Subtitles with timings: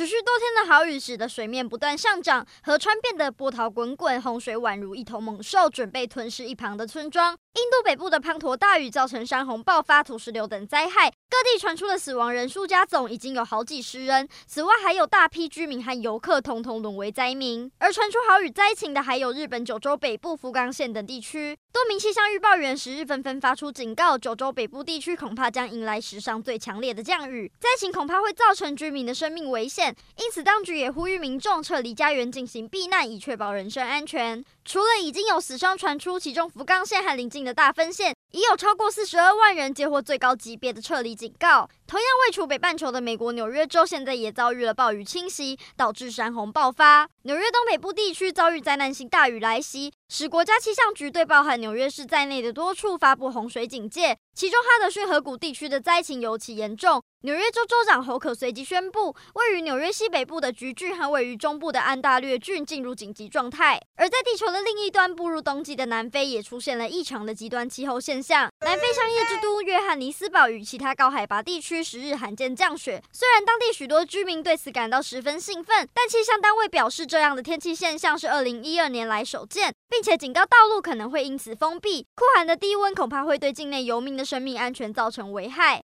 [0.00, 7.36] 持续多天的好雨使得水面不断上涨，河川变得波涛滚滚，洪水宛如一头猛兽，准备吞噬一旁的村庄。
[7.56, 14.26] 印度北部的滂沱大雨造成山洪爆发、土石流等灾害，各地传出的死亡人数加总已经有好几十人。
[14.46, 17.70] 此外，还有大批居民和游客统统沦为灾民。
[17.78, 21.58] 而传出豪雨灾情的，还有日本九州北部福冈县等地区。
[21.72, 29.89] 多名气象预报员十日纷纷发出警告，九州北部地区恐怕将迎来史上最强烈的降雨，灾情恐怕会造成居民的生命危险。
[30.16, 34.44] 因此，当局也呼吁民众撤离家园进行避难，以确保人身安全。
[34.64, 41.68] 除了已经有死伤传出，其中福冈县和邻近的大分县已有超过四十二万人接获最高级别的撤离警告。
[41.86, 47.08] 同样位处北半球的美国纽约州，现在也遭遇了暴雨侵袭，导致山洪爆发。
[47.22, 54.18] 纽约东北部地区遭遇灾难性大雨来袭，使国家气象局对包含纽约市在内的多处发布洪水警戒。
[54.34, 57.00] 其中哈德逊河谷地区的灾情尤其严重。
[57.22, 63.78] 纽约州州长侯可随即宣布，位于纽约西北部的橘郡和位于中部的安大略郡进入紧急状态。
[63.96, 68.50] 而在地球的另一端，步入冬季的南非也出现了异常的极端气候现象。
[68.64, 82.06] 南非商业之都约翰尼斯堡与其他高海拔地区十日罕见降雪，虽然当地许多居民对此感到十分兴奋，但气象单位表示，这样的天气现象是二零一二年来首见，并并且警告道路可能会因此封闭。
[82.14, 85.78] 酷寒的低温恐怕会对境内游民的生命安全造成危害。